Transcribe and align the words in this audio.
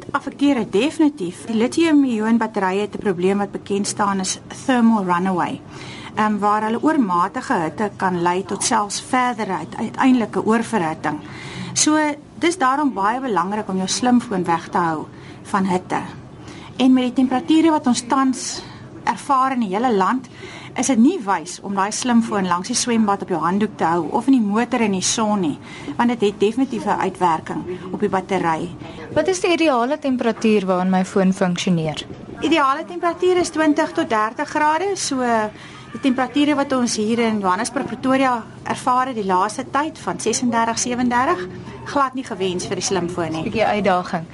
dit 0.00 0.12
affekteer 0.16 0.54
dit 0.62 0.72
definitief. 0.72 1.44
Die 1.48 1.56
lithium-ion 1.56 2.38
batterye 2.40 2.86
het 2.86 2.94
'n 2.96 3.02
probleem 3.02 3.38
wat 3.38 3.52
bekend 3.52 3.86
staan 3.86 4.20
as 4.20 4.38
thermal 4.64 5.04
runaway. 5.04 5.60
Ehm 6.14 6.34
um, 6.34 6.38
waar 6.38 6.62
hulle 6.62 6.82
oormatige 6.82 7.54
hitte 7.54 7.90
kan 7.96 8.22
lei 8.22 8.44
tot 8.44 8.64
selfs 8.64 9.00
verdere 9.00 9.58
uiteindelike 9.76 10.44
oorverhitting. 10.44 11.18
So 11.72 11.98
dis 12.38 12.58
daarom 12.58 12.92
baie 12.92 13.20
belangrik 13.20 13.68
om 13.68 13.76
jou 13.76 13.88
slimfoon 13.88 14.44
weg 14.44 14.68
te 14.68 14.78
hou 14.78 15.06
van 15.42 15.64
hitte. 15.64 16.00
En 16.76 16.92
met 16.92 17.04
die 17.04 17.12
temperature 17.12 17.70
wat 17.70 17.86
ons 17.86 18.06
tans 18.06 18.62
ervaar 19.04 19.52
in 19.52 19.60
die 19.60 19.74
hele 19.74 19.92
land, 19.92 20.28
is 20.80 20.88
dit 20.88 21.00
nie 21.00 21.18
wys 21.20 21.58
om 21.66 21.74
daai 21.76 21.92
slimfoon 21.92 22.46
langs 22.48 22.70
die 22.70 22.76
swembad 22.78 23.24
op 23.26 23.32
jou 23.34 23.40
handdoek 23.42 23.76
te 23.76 23.84
hou 23.84 24.06
of 24.16 24.28
in 24.30 24.38
die 24.38 24.44
motor 24.44 24.80
in 24.80 24.94
die 24.96 25.04
son 25.04 25.42
nie, 25.44 25.56
want 25.98 26.14
dit 26.14 26.22
het 26.28 26.40
definitief 26.40 26.86
'n 26.86 27.00
uitwerking 27.06 27.64
op 27.92 28.00
die 28.00 28.08
battery. 28.08 28.68
Wat 29.14 29.28
is 29.28 29.40
die 29.40 29.52
ideale 29.52 29.98
temperatuur 29.98 30.66
waarin 30.66 30.90
my 30.90 31.04
foon 31.04 31.32
funksioneer? 31.32 32.06
Ideale 32.40 32.84
temperatuur 32.84 33.36
is 33.36 33.50
20 33.50 33.92
tot 33.92 34.08
30 34.08 34.48
grade, 34.48 34.96
so 34.96 35.16
die 35.92 36.00
temperature 36.00 36.54
wat 36.54 36.72
ons 36.72 36.96
hier 36.96 37.18
in 37.18 37.40
Johannesburg 37.40 37.86
Pretoria 37.86 38.44
ervaar 38.62 39.06
het 39.06 39.16
die 39.16 39.26
laaste 39.26 39.64
tyd 39.70 39.98
van 39.98 40.20
36 40.20 40.78
37 40.78 41.46
glad 41.84 42.14
nie 42.14 42.24
gewens 42.24 42.66
vir 42.66 42.76
die 42.76 42.84
slimfoon 42.84 43.32
nie. 43.32 43.40
'n 43.40 43.50
Bietjie 43.50 43.64
uitdaging. 43.64 44.24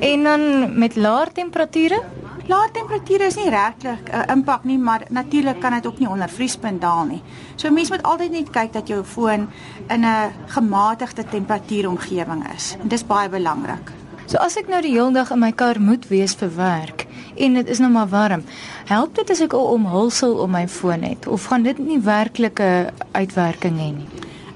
En 0.00 0.22
dan 0.22 0.78
met 0.78 0.96
laer 0.96 1.32
temperature? 1.32 2.02
Laer 2.50 2.70
temperature 2.74 3.24
is 3.24 3.36
nie 3.38 3.50
regtig 3.50 3.98
'n 4.02 4.14
uh, 4.14 4.34
impak 4.34 4.64
nie, 4.64 4.78
maar 4.78 5.02
natuurlik 5.08 5.60
kan 5.60 5.72
dit 5.72 5.86
ook 5.86 5.98
nie 5.98 6.08
onder 6.08 6.28
vriespunt 6.28 6.80
daal 6.80 7.04
nie. 7.04 7.22
So 7.56 7.70
mens 7.70 7.90
moet 7.90 8.02
altyd 8.02 8.30
net 8.30 8.50
kyk 8.50 8.72
dat 8.72 8.88
jou 8.88 9.04
foon 9.04 9.48
in 9.88 10.04
'n 10.04 10.32
gematigde 10.46 11.24
temperatuuromgewing 11.24 12.42
is. 12.54 12.76
En 12.82 12.88
dis 12.88 13.06
baie 13.06 13.28
belangrik. 13.28 13.92
So 14.26 14.38
as 14.38 14.56
ek 14.56 14.68
nou 14.68 14.80
die 14.82 14.94
hele 14.94 15.12
dag 15.12 15.30
in 15.30 15.38
my 15.38 15.52
kar 15.52 15.80
moet 15.80 16.08
wees 16.08 16.34
vir 16.34 16.50
werk 16.56 17.06
en 17.36 17.54
dit 17.54 17.68
is 17.68 17.78
nou 17.78 17.90
maar 17.90 18.08
warm, 18.08 18.42
help 18.84 19.14
dit 19.14 19.30
as 19.30 19.40
ek 19.40 19.52
'n 19.52 19.56
omhulsel 19.56 20.34
om 20.34 20.50
my 20.50 20.68
foon 20.68 21.02
het 21.02 21.26
of 21.26 21.44
gaan 21.44 21.62
dit 21.62 21.78
nie 21.78 22.00
werklike 22.00 22.92
uitwerking 23.12 23.78
hê 23.78 23.90
nie? 23.96 24.08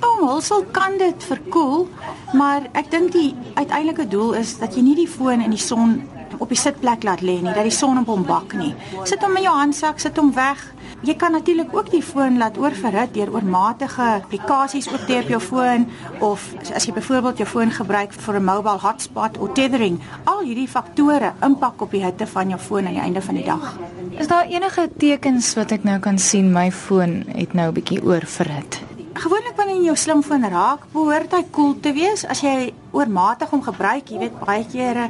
Omhulsel 0.00 0.64
kan 0.70 0.98
dit 0.98 1.24
verkoel, 1.24 1.88
maar 2.32 2.62
ek 2.72 2.90
dink 2.90 3.12
die 3.12 3.34
uiteindelike 3.54 4.08
doel 4.08 4.32
is 4.32 4.58
dat 4.58 4.74
jy 4.74 4.82
nie 4.82 4.94
die 4.94 5.08
foon 5.08 5.40
in 5.40 5.50
die 5.50 5.58
son 5.58 6.02
op 6.38 6.48
die 6.48 6.58
sitplek 6.58 7.02
laat 7.02 7.20
lê 7.20 7.40
nie, 7.40 7.52
dat 7.52 7.66
die 7.66 7.74
son 7.74 7.98
op 7.98 8.06
hom 8.06 8.24
bak 8.26 8.54
nie. 8.54 8.74
Sit 9.04 9.22
hom 9.22 9.36
in 9.36 9.42
jou 9.42 9.54
handsak, 9.56 10.00
sit 10.00 10.16
hom 10.16 10.32
weg. 10.34 10.62
Jy 11.04 11.14
kan 11.20 11.34
natuurlik 11.36 11.74
ook 11.76 11.90
die 11.92 12.02
foon 12.02 12.38
laat 12.38 12.56
oorverhit 12.58 13.12
deur 13.14 13.32
oormatige 13.34 14.06
applikasies 14.22 14.88
op 14.88 15.02
te 15.06 15.18
op 15.20 15.28
jou 15.28 15.40
foon 15.40 15.86
of 16.20 16.46
as 16.74 16.86
jy 16.86 16.94
byvoorbeeld 16.96 17.42
jou 17.42 17.48
foon 17.48 17.70
gebruik 17.70 18.12
vir 18.12 18.40
'n 18.40 18.44
mobile 18.44 18.80
hotspot 18.80 19.38
of 19.38 19.52
tethering. 19.52 20.00
Al 20.24 20.40
hierdie 20.40 20.68
faktore 20.68 21.32
impak 21.42 21.82
op 21.82 21.90
die 21.90 22.04
hitte 22.04 22.26
van 22.26 22.48
jou 22.48 22.60
foon 22.60 22.86
aan 22.86 22.96
die 22.96 23.02
einde 23.02 23.22
van 23.22 23.34
die 23.34 23.44
dag. 23.44 23.78
Is 24.18 24.26
daar 24.26 24.46
enige 24.46 24.88
tekens 24.96 25.54
wat 25.54 25.70
ek 25.70 25.84
nou 25.84 25.98
kan 25.98 26.18
sien 26.18 26.52
my 26.52 26.72
foon 26.72 27.24
het 27.26 27.52
nou 27.52 27.68
'n 27.68 27.74
bietjie 27.74 28.02
oorverhit? 28.02 28.93
Gewoonlik 29.14 29.54
wanneer 29.54 29.76
jy 29.78 29.84
jou 29.92 29.94
slimfoon 29.94 30.42
raak, 30.50 30.88
behoort 30.90 31.30
hy 31.36 31.44
koel 31.44 31.52
cool 31.54 31.74
te 31.78 31.92
wees. 31.94 32.24
As 32.26 32.40
jy 32.42 32.72
oormatig 32.90 33.52
hom 33.54 33.60
gebruik, 33.62 34.10
jy 34.10 34.18
weet 34.24 34.40
baie 34.40 34.64
kere 34.66 35.04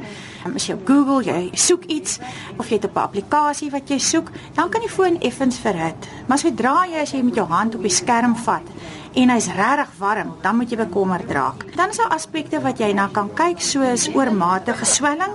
um, 0.44 0.58
as 0.58 0.66
jy 0.68 0.74
op 0.76 0.82
Google 0.90 1.22
jy 1.24 1.38
soek 1.56 1.86
iets 1.88 2.18
of 2.58 2.68
jy 2.68 2.76
het 2.76 2.84
'n 2.84 3.00
applikasie 3.00 3.70
wat 3.72 3.88
jy 3.88 3.98
soek, 3.98 4.28
dan 4.54 4.68
kan 4.68 4.84
die 4.84 4.92
foon 4.92 5.16
effens 5.24 5.56
verhit. 5.56 5.96
Maar 6.28 6.38
sodra 6.38 6.84
jy 6.84 7.00
as 7.00 7.12
jy 7.12 7.22
met 7.22 7.34
jou 7.34 7.46
hand 7.48 7.74
op 7.74 7.82
die 7.82 7.90
skerm 7.90 8.36
vat 8.36 8.68
en 9.14 9.30
hy's 9.30 9.48
regtig 9.48 9.90
warm, 9.98 10.34
dan 10.42 10.56
moet 10.56 10.70
jy 10.70 10.76
bekommerd 10.76 11.30
raak. 11.30 11.64
Dan 11.74 11.88
is 11.88 11.96
daar 11.96 12.12
aspekte 12.12 12.60
wat 12.60 12.78
jy 12.78 12.92
na 12.92 13.08
kan 13.08 13.30
kyk 13.34 13.60
soos 13.60 14.08
oormatige 14.12 14.84
swelling 14.84 15.32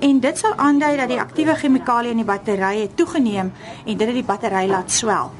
en 0.00 0.20
dit 0.20 0.38
sal 0.38 0.54
aandui 0.54 0.96
dat 0.96 1.08
die 1.08 1.20
aktiewe 1.20 1.54
chemikalie 1.56 2.10
in 2.10 2.22
die 2.22 2.24
battery 2.24 2.82
het 2.82 2.96
toegeneem 2.96 3.52
en 3.86 3.96
dit 3.96 4.06
het 4.06 4.14
die 4.14 4.22
battery 4.22 4.68
laat 4.68 4.90
swel 4.90 5.32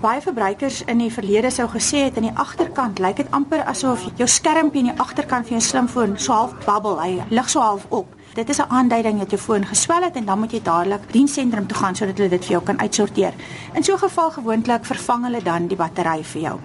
baie 0.00 0.20
verbruikers 0.24 0.78
in 0.88 1.02
die 1.02 1.10
verlede 1.12 1.50
sou 1.52 1.66
gesê 1.68 2.06
het 2.06 2.16
aan 2.16 2.30
die 2.30 2.38
agterkant 2.40 3.02
lyk 3.04 3.18
dit 3.18 3.34
amper 3.36 3.60
asof 3.68 4.06
jou 4.16 4.28
skermpie 4.28 4.80
aan 4.80 4.94
die 4.94 5.02
agterkant 5.04 5.50
van 5.50 5.58
jou 5.58 5.66
slimfoon 5.66 6.16
so 6.16 6.32
half 6.32 6.54
bubble, 6.64 6.96
hy 6.96 7.20
lig 7.28 7.50
so 7.52 7.60
half 7.60 7.84
op. 7.90 8.08
Dit 8.34 8.48
is 8.48 8.60
'n 8.60 8.70
aanduiding 8.70 9.18
dat 9.18 9.30
jou 9.30 9.40
foon 9.40 9.66
geswel 9.66 10.02
het 10.02 10.16
en 10.16 10.24
dan 10.24 10.38
moet 10.38 10.52
jy 10.52 10.62
dadelik 10.62 11.12
diensentrum 11.12 11.66
toe 11.66 11.76
gaan 11.76 11.94
sodat 11.94 12.16
hulle 12.16 12.30
dit 12.30 12.44
vir 12.44 12.52
jou 12.52 12.62
kan 12.62 12.80
uitsorteer. 12.80 13.34
In 13.74 13.84
so 13.84 13.92
'n 13.92 13.98
geval 13.98 14.30
gewoonlik 14.30 14.84
vervang 14.84 15.24
hulle 15.24 15.42
dan 15.42 15.66
die 15.66 15.76
battery 15.76 16.24
vir 16.24 16.42
jou. 16.42 16.58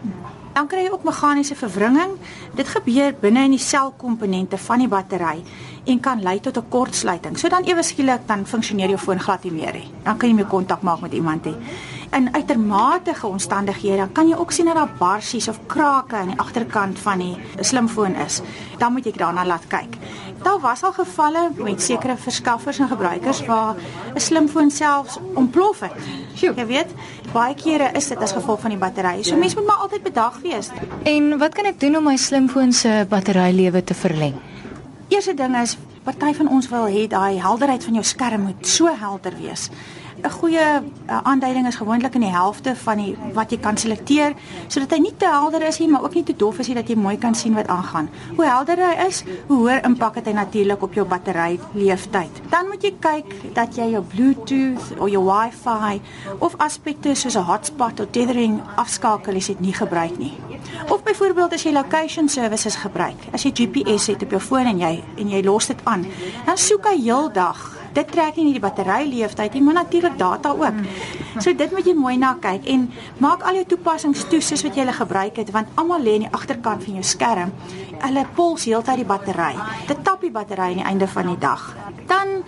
Dan 0.55 0.69
kry 0.71 0.85
jy 0.85 0.91
ook 0.93 1.03
meganiese 1.03 1.55
verwringing. 1.59 2.13
Dit 2.55 2.69
gebeur 2.71 3.15
binne 3.19 3.41
in 3.43 3.57
die 3.57 3.59
selkomponente 3.59 4.55
van 4.57 4.79
die 4.79 4.87
battery 4.87 5.41
en 5.85 5.99
kan 5.99 6.21
lei 6.23 6.39
tot 6.39 6.57
'n 6.57 6.69
kortsluiting. 6.69 7.37
So 7.37 7.49
dan 7.49 7.63
ewe 7.63 7.83
skielik 7.83 8.21
dan 8.27 8.45
funksioneer 8.45 8.89
jou 8.89 8.97
foon 8.97 9.19
glad 9.19 9.43
nie 9.43 9.51
meer 9.51 9.73
nie. 9.73 9.91
Dan 10.03 10.17
kan 10.17 10.29
jy 10.29 10.35
meer 10.35 10.45
kontak 10.45 10.81
maak 10.81 11.01
met 11.01 11.13
iemand 11.13 11.45
hê. 11.45 11.53
In 12.11 12.33
uitermate 12.33 13.13
omstandighede 13.21 13.97
dan 13.97 14.11
kan 14.11 14.27
jy 14.27 14.35
ook 14.35 14.51
sien 14.51 14.65
dat 14.65 14.75
daar 14.75 14.89
barsies 14.97 15.47
of 15.47 15.59
krake 15.67 16.15
aan 16.15 16.27
die 16.27 16.39
agterkant 16.39 16.99
van 16.99 17.19
die 17.19 17.37
slimfoon 17.59 18.15
is. 18.15 18.41
Dan 18.77 18.93
moet 18.93 19.05
jy 19.05 19.11
daarna 19.11 19.45
laat 19.45 19.67
kyk. 19.67 19.97
Daar 20.45 20.59
was 20.59 20.83
al 20.83 20.93
gevalle 20.93 21.49
met 21.55 21.81
sekere 21.81 22.17
verskaffers 22.17 22.79
en 22.79 22.87
gebruikers 22.87 23.45
waar 23.45 23.75
'n 24.13 24.19
slimfoon 24.19 24.71
selfs 24.71 25.17
ontplof 25.33 25.79
het. 25.79 25.91
Jy 26.33 26.65
weet, 26.65 26.87
baie 27.33 27.55
kere 27.55 27.89
is 27.91 28.07
dit 28.07 28.17
as 28.17 28.31
gevolg 28.31 28.59
van 28.59 28.69
die 28.69 28.79
battery. 28.79 29.23
So 29.23 29.35
mense 29.35 29.55
moet 29.55 29.65
maar 29.65 29.75
altyd 29.75 30.03
bedag 30.03 30.39
wees. 30.41 30.69
En 31.03 31.37
wat 31.37 31.53
kan 31.53 31.65
ek 31.65 31.79
doen 31.79 31.97
om 31.97 32.03
my 32.03 32.15
slimfoon 32.15 32.73
se 32.73 33.05
batterylewe 33.09 33.83
te 33.83 33.93
verleng? 33.93 34.33
Eerste 35.07 35.33
ding 35.33 35.57
is 35.61 35.77
party 36.03 36.33
van 36.33 36.49
ons 36.49 36.69
wil 36.69 36.85
hê 36.85 37.07
daai 37.07 37.41
helderheid 37.41 37.83
van 37.83 37.93
jou 37.93 38.05
skerm 38.05 38.41
moet 38.41 38.67
so 38.67 38.95
helder 38.99 39.33
wees. 39.41 39.69
'n 40.25 40.31
Goeie 40.31 40.81
uh, 40.81 41.19
aanduiding 41.23 41.67
is 41.67 41.75
gewoonlik 41.75 42.15
in 42.15 42.23
die 42.25 42.33
helfte 42.33 42.75
van 42.75 42.97
die 42.97 43.13
wat 43.33 43.51
jy 43.53 43.59
kan 43.61 43.77
selekteer 43.77 44.33
sodat 44.67 44.95
hy 44.95 44.99
nie 45.03 45.13
te 45.17 45.29
helder 45.29 45.61
is 45.67 45.77
nie, 45.79 45.87
maar 45.91 46.03
ook 46.03 46.15
nie 46.17 46.23
te 46.23 46.33
dof 46.35 46.59
is 46.59 46.67
nie 46.67 46.77
dat 46.77 46.89
jy 46.89 46.95
mooi 46.97 47.17
kan 47.21 47.35
sien 47.35 47.53
wat 47.53 47.69
aangaan. 47.69 48.09
Hoe 48.35 48.45
helder 48.45 48.81
hy 48.81 49.05
is, 49.05 49.21
hoe 49.47 49.57
hoër 49.57 49.85
impak 49.85 50.15
het 50.15 50.25
hy 50.25 50.33
natuurlik 50.33 50.81
op 50.81 50.97
jou 50.97 51.05
battery 51.05 51.59
leeftyd. 51.73 52.41
Dan 52.49 52.71
moet 52.71 52.83
jy 52.83 52.93
kyk 52.99 53.53
dat 53.53 53.77
jy 53.77 53.91
jou 53.93 54.01
Bluetooth 54.15 54.97
of 54.97 55.09
jou 55.13 55.21
Wi-Fi 55.29 56.01
of 56.39 56.57
aspekte 56.57 57.13
soos 57.15 57.37
'n 57.37 57.45
hotspot 57.45 57.99
of 57.99 58.09
tethering 58.11 58.61
afskakel 58.75 59.35
as 59.35 59.47
jy 59.47 59.53
dit 59.53 59.65
nie 59.67 59.73
gebruik 59.73 60.17
nie. 60.17 60.33
Of 60.89 61.03
byvoorbeeld 61.03 61.53
as 61.53 61.63
jy 61.63 61.71
location 61.71 62.29
services 62.29 62.75
gebruik, 62.75 63.17
as 63.31 63.43
jy 63.43 63.51
GPS 63.51 64.07
het 64.07 64.23
op 64.23 64.31
jou 64.31 64.41
foon 64.41 64.65
en 64.65 64.79
jy 64.79 65.03
en 65.17 65.29
jy 65.29 65.43
los 65.43 65.67
dit 65.67 65.81
aan, 65.83 66.05
dan 66.45 66.57
soek 66.57 66.85
hy 66.85 66.97
heeldag 67.01 67.84
dit 67.95 68.11
trek 68.11 68.37
nie 68.39 68.53
die 68.55 68.63
battery 68.63 69.07
leeftyd 69.09 69.55
nie, 69.55 69.63
maar 69.63 69.79
natuurlik 69.79 70.17
data 70.19 70.51
ook. 70.51 70.83
So 71.39 71.53
dit 71.55 71.71
moet 71.71 71.87
jy 71.87 71.95
mooi 71.97 72.15
na 72.19 72.35
kyk 72.41 72.67
en 72.71 72.87
maak 73.23 73.43
al 73.47 73.61
jou 73.61 73.65
toepassings 73.75 74.27
toe 74.31 74.41
soos 74.43 74.63
wat 74.65 74.75
jy 74.75 74.83
hulle 74.83 74.95
gebruik 74.95 75.41
het 75.41 75.51
want 75.55 75.71
almal 75.79 76.03
lê 76.03 76.19
aan 76.19 76.27
die 76.27 76.35
agterkant 76.35 76.83
van 76.83 76.99
jou 76.99 77.03
skerm. 77.03 77.51
Hulle 78.03 78.25
pols 78.35 78.67
heeltyd 78.67 79.03
die 79.03 79.09
battery. 79.09 79.53
Dit 79.87 80.03
tap 80.03 80.23
die 80.23 80.31
battery 80.31 80.73
aan 80.73 80.81
die 80.83 80.89
einde 80.91 81.07
van 81.07 81.31
die 81.31 81.39
dag. 81.39 81.69
Dan 82.07 82.41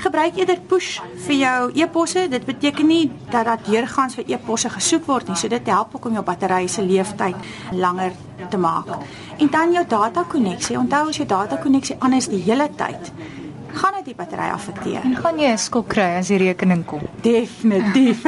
gebruik 0.00 0.38
eerder 0.40 0.60
push 0.68 0.98
vir 1.26 1.36
jou 1.36 1.58
e-posse. 1.76 2.26
Dit 2.32 2.46
beteken 2.48 2.86
nie 2.88 3.10
dat 3.30 3.44
dat 3.48 3.66
deurgangs 3.68 4.16
vir 4.18 4.32
e-posse 4.36 4.70
gesoek 4.72 5.06
word 5.08 5.28
nie. 5.28 5.36
So 5.36 5.48
dit 5.48 5.68
help 5.72 5.96
ook 5.96 6.08
om 6.08 6.16
jou 6.18 6.24
battery 6.24 6.68
se 6.68 6.84
leeftyd 6.84 7.36
langer 7.72 8.16
te 8.50 8.60
maak. 8.60 8.94
En 9.38 9.50
dan 9.50 9.72
jou 9.72 9.84
data 9.88 10.24
koneksie. 10.28 10.78
Onthou 10.78 11.08
as 11.08 11.20
jou 11.20 11.28
data 11.28 11.56
koneksie 11.60 11.96
aan 11.98 12.16
is 12.16 12.28
die 12.32 12.42
hele 12.44 12.68
tyd, 12.76 13.12
gaan 13.72 13.94
dit 13.98 14.04
die 14.04 14.14
battery 14.14 14.50
affekteer. 14.50 15.02
En 15.04 15.16
gaan 15.16 15.38
jy 15.38 15.52
'n 15.52 15.58
skok 15.58 15.88
kry 15.88 16.18
as 16.18 16.28
die 16.28 16.38
rekening 16.38 16.84
kom? 16.84 17.00
Definitief. 17.22 18.22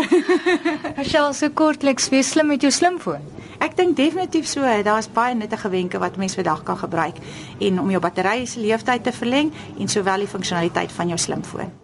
Michelle, 0.98 1.32
so 1.32 1.50
kortliks, 1.50 2.08
wees 2.08 2.30
slim 2.30 2.46
met 2.46 2.60
jou 2.60 2.72
slimfoon. 2.72 3.22
Ek 3.58 3.76
dink 3.76 3.96
definitief 3.96 4.46
so, 4.46 4.60
daar's 4.82 5.08
baie 5.08 5.34
nuttige 5.34 5.68
wenke 5.68 5.98
wat 5.98 6.16
mense 6.16 6.34
vandag 6.34 6.62
kan 6.62 6.76
gebruik 6.76 7.16
en 7.60 7.80
om 7.80 7.90
jou 7.90 8.00
battery 8.00 8.46
se 8.46 8.60
lewensduur 8.60 9.00
te 9.02 9.12
verleng 9.12 9.52
en 9.78 9.88
sowel 9.88 10.18
die 10.18 10.32
funksionaliteit 10.34 10.92
van 10.92 11.08
jou 11.08 11.18
slimfoon. 11.18 11.81